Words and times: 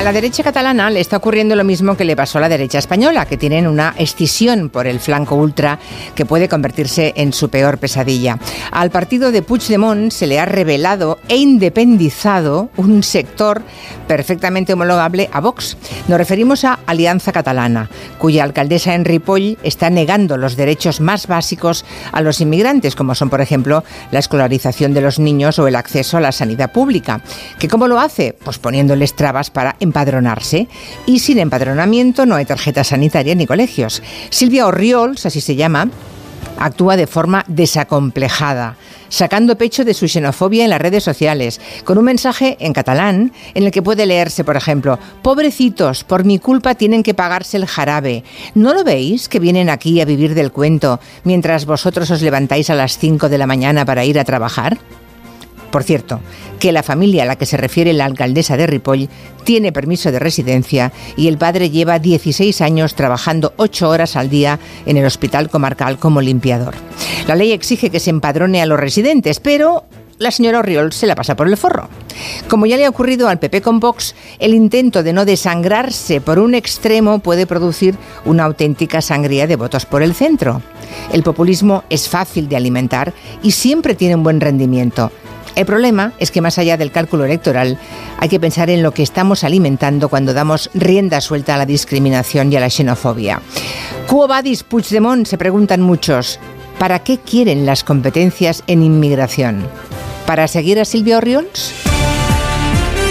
A 0.00 0.02
la 0.02 0.12
derecha 0.14 0.42
catalana 0.42 0.88
le 0.88 0.98
está 0.98 1.18
ocurriendo 1.18 1.54
lo 1.54 1.62
mismo 1.62 1.94
que 1.94 2.06
le 2.06 2.16
pasó 2.16 2.38
a 2.38 2.40
la 2.40 2.48
derecha 2.48 2.78
española, 2.78 3.26
que 3.26 3.36
tienen 3.36 3.66
una 3.66 3.94
escisión 3.98 4.70
por 4.70 4.86
el 4.86 4.98
flanco 4.98 5.34
ultra 5.34 5.78
que 6.14 6.24
puede 6.24 6.48
convertirse 6.48 7.12
en 7.16 7.34
su 7.34 7.50
peor 7.50 7.76
pesadilla. 7.76 8.38
Al 8.72 8.90
partido 8.90 9.30
de 9.30 9.42
Puigdemont 9.42 10.10
se 10.10 10.26
le 10.26 10.40
ha 10.40 10.46
revelado 10.46 11.18
e 11.28 11.36
independizado 11.36 12.70
un 12.78 13.02
sector 13.02 13.62
perfectamente 14.08 14.72
homologable 14.72 15.28
a 15.34 15.40
Vox. 15.40 15.76
Nos 16.08 16.16
referimos 16.16 16.64
a 16.64 16.78
Alianza 16.86 17.30
Catalana, 17.30 17.90
cuya 18.16 18.44
alcaldesa 18.44 18.94
en 18.94 19.04
Ripoll 19.04 19.58
está 19.62 19.90
negando 19.90 20.38
los 20.38 20.56
derechos 20.56 21.02
más 21.02 21.26
básicos 21.26 21.84
a 22.10 22.22
los 22.22 22.40
inmigrantes, 22.40 22.96
como 22.96 23.14
son, 23.14 23.28
por 23.28 23.42
ejemplo, 23.42 23.84
la 24.12 24.20
escolarización 24.20 24.94
de 24.94 25.02
los 25.02 25.18
niños 25.18 25.58
o 25.58 25.68
el 25.68 25.76
acceso 25.76 26.16
a 26.16 26.20
la 26.22 26.32
sanidad 26.32 26.72
pública. 26.72 27.20
¿Que 27.58 27.68
cómo 27.68 27.86
lo 27.86 28.00
hace? 28.00 28.34
Pues 28.42 28.58
poniéndoles 28.58 29.14
trabas 29.14 29.50
para 29.50 29.76
empadronarse. 29.90 30.68
Y 31.06 31.18
sin 31.18 31.38
empadronamiento 31.38 32.26
no 32.26 32.36
hay 32.36 32.44
tarjeta 32.44 32.84
sanitaria 32.84 33.34
ni 33.34 33.46
colegios. 33.46 34.02
Silvia 34.30 34.66
Orriols, 34.66 35.26
así 35.26 35.40
se 35.40 35.56
llama, 35.56 35.90
actúa 36.58 36.96
de 36.96 37.06
forma 37.06 37.44
desacomplejada, 37.48 38.76
sacando 39.08 39.56
pecho 39.56 39.84
de 39.84 39.94
su 39.94 40.06
xenofobia 40.06 40.64
en 40.64 40.70
las 40.70 40.80
redes 40.80 41.02
sociales, 41.02 41.60
con 41.84 41.98
un 41.98 42.04
mensaje 42.04 42.56
en 42.60 42.72
catalán 42.72 43.32
en 43.54 43.64
el 43.64 43.72
que 43.72 43.82
puede 43.82 44.06
leerse, 44.06 44.44
por 44.44 44.56
ejemplo, 44.56 44.98
Pobrecitos, 45.22 46.04
por 46.04 46.24
mi 46.24 46.38
culpa 46.38 46.74
tienen 46.74 47.02
que 47.02 47.14
pagarse 47.14 47.56
el 47.56 47.66
jarabe. 47.66 48.24
¿No 48.54 48.72
lo 48.74 48.84
veis 48.84 49.28
que 49.28 49.40
vienen 49.40 49.70
aquí 49.70 50.00
a 50.00 50.04
vivir 50.04 50.34
del 50.34 50.52
cuento 50.52 51.00
mientras 51.24 51.66
vosotros 51.66 52.10
os 52.10 52.22
levantáis 52.22 52.70
a 52.70 52.74
las 52.74 52.98
5 52.98 53.28
de 53.28 53.38
la 53.38 53.46
mañana 53.46 53.84
para 53.84 54.04
ir 54.04 54.18
a 54.18 54.24
trabajar? 54.24 54.78
Por 55.70 55.84
cierto, 55.84 56.20
que 56.58 56.72
la 56.72 56.82
familia 56.82 57.22
a 57.22 57.26
la 57.26 57.36
que 57.36 57.46
se 57.46 57.56
refiere 57.56 57.92
la 57.92 58.04
alcaldesa 58.04 58.56
de 58.56 58.66
Ripoll 58.66 59.08
tiene 59.44 59.72
permiso 59.72 60.10
de 60.10 60.18
residencia 60.18 60.92
y 61.16 61.28
el 61.28 61.38
padre 61.38 61.70
lleva 61.70 61.98
16 61.98 62.60
años 62.60 62.94
trabajando 62.94 63.52
8 63.56 63.88
horas 63.88 64.16
al 64.16 64.30
día 64.30 64.58
en 64.86 64.96
el 64.96 65.06
hospital 65.06 65.48
comarcal 65.48 65.98
como 65.98 66.20
limpiador. 66.20 66.74
La 67.26 67.36
ley 67.36 67.52
exige 67.52 67.90
que 67.90 68.00
se 68.00 68.10
empadrone 68.10 68.60
a 68.60 68.66
los 68.66 68.80
residentes, 68.80 69.40
pero 69.40 69.84
la 70.18 70.30
señora 70.30 70.58
Oriol 70.58 70.92
se 70.92 71.06
la 71.06 71.14
pasa 71.14 71.34
por 71.34 71.48
el 71.48 71.56
forro. 71.56 71.88
Como 72.48 72.66
ya 72.66 72.76
le 72.76 72.84
ha 72.84 72.90
ocurrido 72.90 73.28
al 73.28 73.38
PP 73.38 73.62
con 73.62 73.80
Vox, 73.80 74.14
el 74.38 74.52
intento 74.52 75.02
de 75.02 75.14
no 75.14 75.24
desangrarse 75.24 76.20
por 76.20 76.38
un 76.38 76.54
extremo 76.54 77.20
puede 77.20 77.46
producir 77.46 77.96
una 78.26 78.44
auténtica 78.44 79.00
sangría 79.00 79.46
de 79.46 79.56
votos 79.56 79.86
por 79.86 80.02
el 80.02 80.14
centro. 80.14 80.60
El 81.12 81.22
populismo 81.22 81.84
es 81.88 82.08
fácil 82.08 82.50
de 82.50 82.56
alimentar 82.56 83.14
y 83.42 83.52
siempre 83.52 83.94
tiene 83.94 84.16
un 84.16 84.22
buen 84.22 84.40
rendimiento. 84.40 85.10
El 85.54 85.66
problema 85.66 86.12
es 86.18 86.30
que 86.30 86.40
más 86.40 86.58
allá 86.58 86.76
del 86.76 86.92
cálculo 86.92 87.24
electoral, 87.24 87.78
hay 88.18 88.28
que 88.28 88.40
pensar 88.40 88.70
en 88.70 88.82
lo 88.82 88.92
que 88.92 89.02
estamos 89.02 89.44
alimentando 89.44 90.08
cuando 90.08 90.32
damos 90.32 90.70
rienda 90.74 91.20
suelta 91.20 91.54
a 91.54 91.58
la 91.58 91.66
discriminación 91.66 92.52
y 92.52 92.56
a 92.56 92.60
la 92.60 92.70
xenofobia. 92.70 93.40
Quo 94.06 94.26
vadis 94.26 94.62
Puigdemont? 94.62 95.26
Se 95.26 95.38
preguntan 95.38 95.82
muchos. 95.82 96.38
¿Para 96.78 97.00
qué 97.00 97.18
quieren 97.18 97.66
las 97.66 97.84
competencias 97.84 98.62
en 98.66 98.82
inmigración? 98.82 99.66
¿Para 100.26 100.48
seguir 100.48 100.80
a 100.80 100.84
Silvia 100.84 101.18
Oriols? 101.18 101.89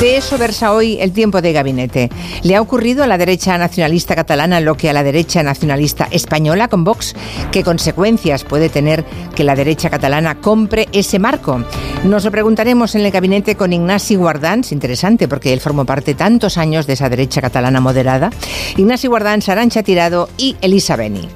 De 0.00 0.16
eso 0.16 0.38
versa 0.38 0.72
hoy 0.72 0.96
el 0.98 1.12
tiempo 1.12 1.42
de 1.42 1.52
gabinete. 1.52 2.08
¿Le 2.42 2.56
ha 2.56 2.62
ocurrido 2.62 3.04
a 3.04 3.06
la 3.06 3.18
derecha 3.18 3.58
nacionalista 3.58 4.14
catalana 4.14 4.58
lo 4.58 4.74
que 4.74 4.88
a 4.88 4.94
la 4.94 5.02
derecha 5.02 5.42
nacionalista 5.42 6.08
española 6.10 6.68
con 6.68 6.84
Vox? 6.84 7.14
¿Qué 7.52 7.62
consecuencias 7.62 8.44
puede 8.44 8.70
tener 8.70 9.04
que 9.34 9.44
la 9.44 9.54
derecha 9.54 9.90
catalana 9.90 10.40
compre 10.40 10.88
ese 10.92 11.18
marco? 11.18 11.62
Nos 12.04 12.24
lo 12.24 12.30
preguntaremos 12.30 12.94
en 12.94 13.02
el 13.02 13.10
gabinete 13.10 13.56
con 13.56 13.74
Ignasi 13.74 14.14
Guardans, 14.14 14.72
interesante 14.72 15.28
porque 15.28 15.52
él 15.52 15.60
formó 15.60 15.84
parte 15.84 16.14
tantos 16.14 16.56
años 16.56 16.86
de 16.86 16.94
esa 16.94 17.10
derecha 17.10 17.42
catalana 17.42 17.82
moderada. 17.82 18.30
Ignasi 18.78 19.06
Guardans, 19.06 19.50
Arancha 19.50 19.82
Tirado 19.82 20.30
y 20.38 20.56
Elisa 20.62 20.96
Beni. 20.96 21.28